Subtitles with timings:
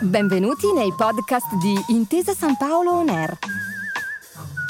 [0.00, 3.38] Benvenuti nei podcast di Intesa San Paolo On Air,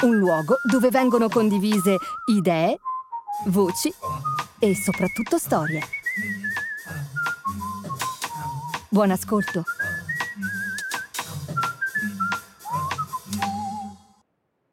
[0.03, 2.79] un luogo dove vengono condivise idee,
[3.45, 3.93] voci
[4.59, 5.81] e soprattutto storie.
[8.89, 9.63] Buon ascolto.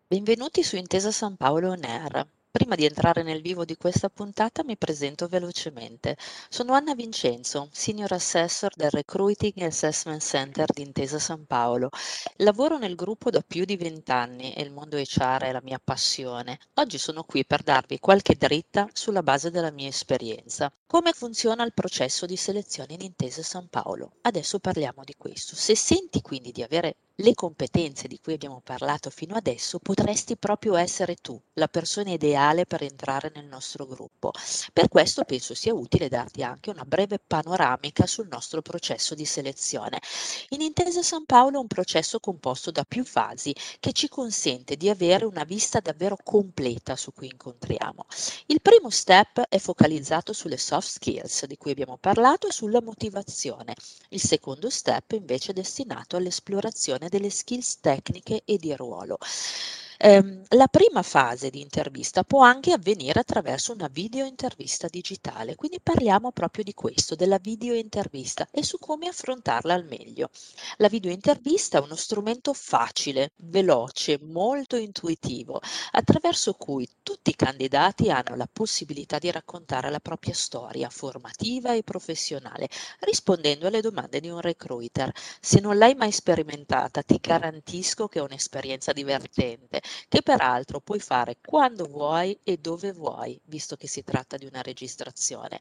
[0.06, 2.26] Benvenuti su Intesa San Paolo On Air.
[2.56, 6.16] Prima di entrare nel vivo di questa puntata mi presento velocemente.
[6.48, 11.90] Sono Anna Vincenzo, Senior Assessor del Recruiting Assessment Center di Intesa San Paolo.
[12.36, 16.60] Lavoro nel gruppo da più di vent'anni e il mondo HR è la mia passione.
[16.74, 20.72] Oggi sono qui per darvi qualche dritta sulla base della mia esperienza.
[20.86, 24.12] Come funziona il processo di selezione in Intesa San Paolo?
[24.20, 25.56] Adesso parliamo di questo.
[25.56, 30.74] Se senti quindi di avere le competenze di cui abbiamo parlato fino adesso, potresti proprio
[30.74, 34.32] essere tu la persona ideale per entrare nel nostro gruppo.
[34.72, 40.00] Per questo penso sia utile darti anche una breve panoramica sul nostro processo di selezione.
[40.48, 44.88] In Intesa San Paolo è un processo composto da più fasi che ci consente di
[44.88, 48.06] avere una vista davvero completa su cui incontriamo.
[48.46, 53.74] Il primo step è focalizzato sulle soft skills di cui abbiamo parlato e sulla motivazione.
[54.08, 59.18] Il secondo step invece è destinato all'esplorazione delle skills tecniche e di ruolo.
[59.98, 65.78] Ehm, la prima fase di intervista può anche avvenire attraverso una video intervista digitale, quindi
[65.80, 70.30] parliamo proprio di questo, della video intervista e su come affrontarla al meglio.
[70.78, 75.60] La video intervista è uno strumento facile, veloce, molto intuitivo,
[75.92, 81.82] attraverso cui tutti i candidati hanno la possibilità di raccontare la propria storia formativa e
[81.84, 82.68] professionale,
[83.00, 85.12] rispondendo alle domande di un recruiter.
[85.40, 91.38] Se non l'hai mai sperimentata, ti garantisco che è un'esperienza divertente che peraltro puoi fare
[91.44, 95.58] quando vuoi e dove vuoi, visto che si tratta di una registrazione.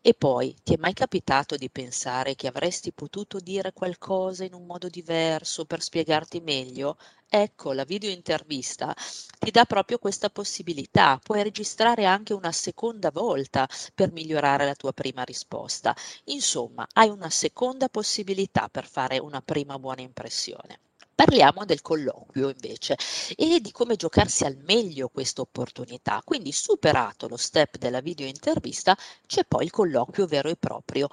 [0.00, 4.64] E poi, ti è mai capitato di pensare che avresti potuto dire qualcosa in un
[4.66, 6.96] modo diverso per spiegarti meglio?
[7.28, 8.94] Ecco, la video intervista
[9.38, 11.18] ti dà proprio questa possibilità.
[11.22, 15.94] Puoi registrare anche una seconda volta per migliorare la tua prima risposta.
[16.26, 20.78] Insomma, hai una seconda possibilità per fare una prima buona impressione.
[21.14, 22.96] Parliamo del colloquio invece
[23.36, 26.20] e di come giocarsi al meglio questa opportunità.
[26.24, 31.08] Quindi superato lo step della video intervista c'è poi il colloquio vero e proprio.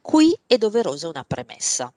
[0.00, 1.92] Qui è doverosa una premessa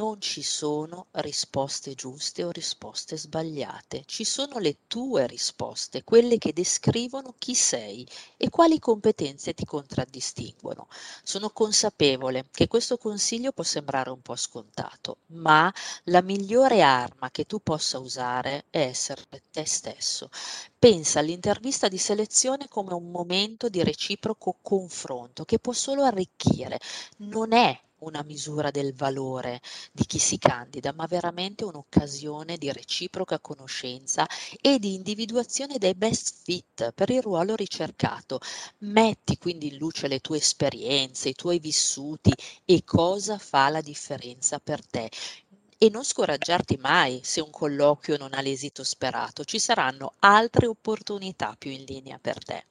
[0.00, 6.54] non ci sono risposte giuste o risposte sbagliate, ci sono le tue risposte, quelle che
[6.54, 8.08] descrivono chi sei
[8.38, 10.88] e quali competenze ti contraddistinguono.
[11.22, 15.70] Sono consapevole che questo consiglio può sembrare un po' scontato, ma
[16.04, 20.30] la migliore arma che tu possa usare è essere te stesso.
[20.78, 26.80] Pensa all'intervista di selezione come un momento di reciproco confronto che può solo arricchire,
[27.18, 29.60] non è una misura del valore
[29.92, 34.26] di chi si candida, ma veramente un'occasione di reciproca conoscenza
[34.60, 38.40] e di individuazione dei best fit per il ruolo ricercato.
[38.78, 42.32] Metti quindi in luce le tue esperienze, i tuoi vissuti
[42.64, 45.08] e cosa fa la differenza per te
[45.78, 51.54] e non scoraggiarti mai se un colloquio non ha l'esito sperato, ci saranno altre opportunità
[51.58, 52.64] più in linea per te.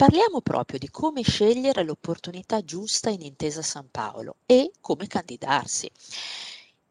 [0.00, 5.90] Parliamo proprio di come scegliere l'opportunità giusta in Intesa San Paolo e come candidarsi.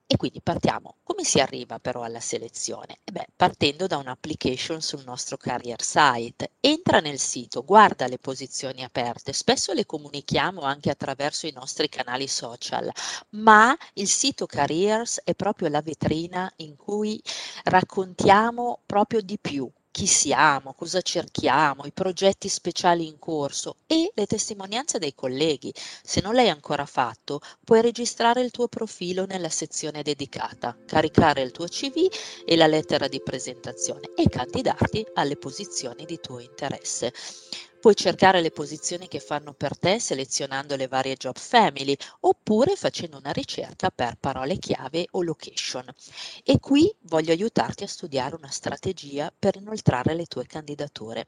[0.06, 0.98] E quindi partiamo.
[1.02, 3.00] Come si arriva però alla selezione?
[3.04, 6.52] Eh beh, partendo da un'application sul nostro career site.
[6.60, 12.28] Entra nel sito, guarda le posizioni aperte, spesso le comunichiamo anche attraverso i nostri canali
[12.28, 12.92] social,
[13.30, 17.20] ma il sito Careers è proprio la vetrina in cui
[17.64, 19.68] raccontiamo proprio di più
[20.00, 25.74] chi siamo, cosa cerchiamo, i progetti speciali in corso e le testimonianze dei colleghi.
[25.76, 31.52] Se non l'hai ancora fatto, puoi registrare il tuo profilo nella sezione dedicata, caricare il
[31.52, 32.08] tuo CV
[32.46, 37.12] e la lettera di presentazione e candidarti alle posizioni di tuo interesse.
[37.80, 43.18] Puoi cercare le posizioni che fanno per te selezionando le varie job family oppure facendo
[43.18, 45.86] una ricerca per parole chiave o location.
[46.44, 51.26] E qui voglio aiutarti a studiare una strategia per inoltrare le tue candidature.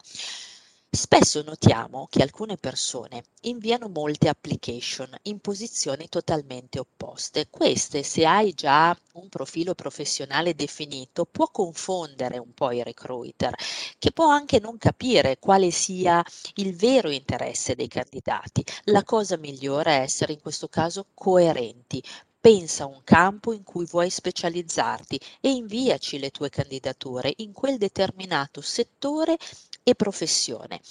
[0.94, 7.48] Spesso notiamo che alcune persone inviano molte application in posizioni totalmente opposte.
[7.50, 13.56] Queste, se hai già un profilo professionale definito, può confondere un po' i recruiter,
[13.98, 16.22] che può anche non capire quale sia
[16.56, 18.62] il vero interesse dei candidati.
[18.86, 22.04] La cosa migliore è essere in questo caso coerenti,
[22.42, 27.78] Pensa a un campo in cui vuoi specializzarti e inviaci le tue candidature in quel
[27.78, 29.38] determinato settore
[29.84, 30.82] e professione.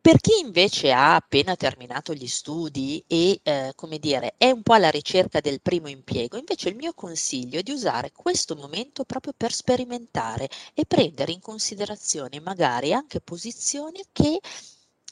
[0.00, 4.72] Per chi invece ha appena terminato gli studi e, eh, come dire, è un po'
[4.72, 9.34] alla ricerca del primo impiego, invece il mio consiglio è di usare questo momento proprio
[9.36, 14.40] per sperimentare e prendere in considerazione magari anche posizioni che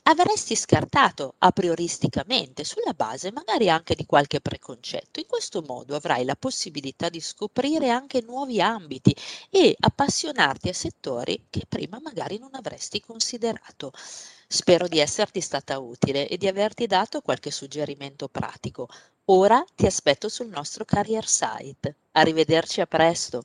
[0.08, 5.18] avresti scartato a prioristicamente sulla base magari anche di qualche preconcetto.
[5.18, 9.14] In questo modo avrai la possibilità di scoprire anche nuovi ambiti
[9.50, 13.92] e appassionarti a settori che prima magari non avresti considerato.
[14.46, 18.88] Spero di esserti stata utile e di averti dato qualche suggerimento pratico.
[19.26, 21.96] Ora ti aspetto sul nostro career site.
[22.12, 23.44] Arrivederci a presto.